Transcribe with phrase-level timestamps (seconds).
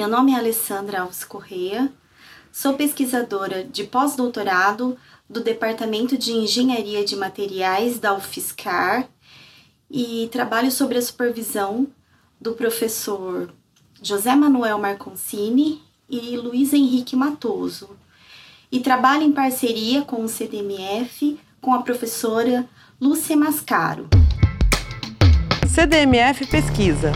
[0.00, 1.92] Meu nome é Alessandra Alves Correia,
[2.50, 4.96] sou pesquisadora de pós-doutorado
[5.28, 9.06] do Departamento de Engenharia de Materiais da UFSCar
[9.90, 11.86] e trabalho sob a supervisão
[12.40, 13.52] do professor
[14.02, 17.90] José Manuel Marconcini e Luiz Henrique Matoso.
[18.72, 22.66] E trabalho em parceria com o CDMF com a professora
[22.98, 24.08] Lúcia Mascaro.
[25.68, 27.12] CDMF Pesquisa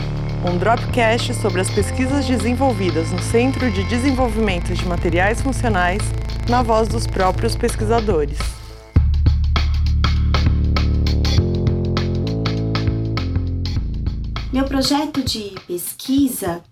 [0.47, 6.01] um Dropcast sobre as pesquisas desenvolvidas no Centro de Desenvolvimento de Materiais Funcionais,
[6.47, 8.37] na voz dos próprios pesquisadores.
[14.53, 16.63] Meu projeto de pesquisa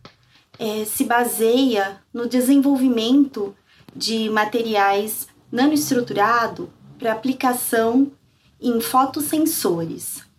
[0.60, 3.56] é, se baseia no desenvolvimento
[3.96, 6.68] de materiais nanoestruturados
[7.00, 8.12] para aplicação
[8.62, 10.33] em fotossensores.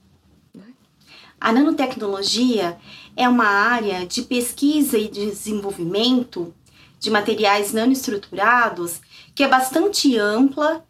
[1.45, 2.79] A nanotecnologia
[3.15, 6.55] é uma área de pesquisa e desenvolvimento
[6.99, 9.03] de materiais nanoestruturados
[9.35, 10.83] que é bastante ampla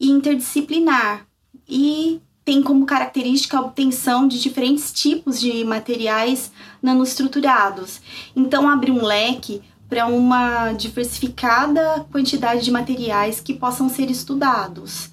[0.00, 1.26] e interdisciplinar
[1.68, 8.00] e tem como característica a obtenção de diferentes tipos de materiais nanoestruturados.
[8.34, 9.60] Então abre um leque
[9.90, 15.10] para uma diversificada quantidade de materiais que possam ser estudados.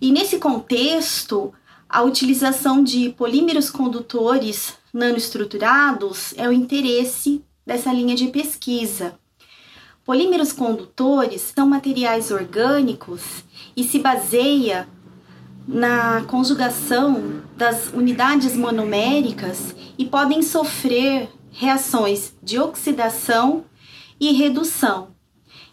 [0.00, 1.54] E nesse contexto,
[1.94, 9.16] a utilização de polímeros condutores nanoestruturados é o interesse dessa linha de pesquisa.
[10.04, 13.44] Polímeros condutores são materiais orgânicos
[13.76, 14.88] e se baseia
[15.68, 23.66] na conjugação das unidades monoméricas e podem sofrer reações de oxidação
[24.18, 25.14] e redução.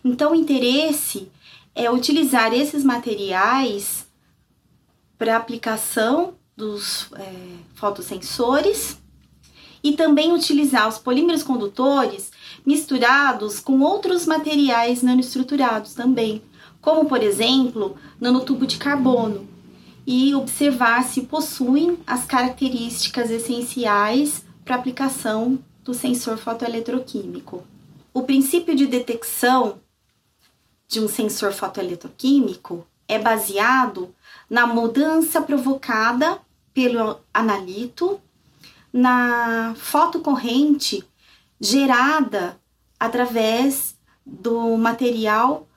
[0.05, 1.31] Então, o interesse
[1.73, 4.05] é utilizar esses materiais
[5.21, 7.31] para aplicação dos é,
[7.75, 8.97] fotossensores
[9.83, 12.31] e também utilizar os polímeros condutores
[12.65, 16.41] misturados com outros materiais nanoestruturados também,
[16.81, 19.47] como por exemplo, nanotubo de carbono,
[20.07, 27.63] e observar se possuem as características essenciais para aplicação do sensor fotoeletroquímico.
[28.11, 29.81] O princípio de detecção
[30.87, 34.15] de um sensor fotoeletroquímico é baseado
[34.49, 36.39] na mudança provocada
[36.73, 38.21] pelo analito
[38.91, 41.03] na fotocorrente
[41.59, 42.57] gerada
[42.97, 43.95] através
[44.25, 45.67] do material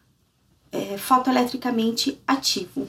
[0.70, 2.88] é, fotoeletricamente ativo.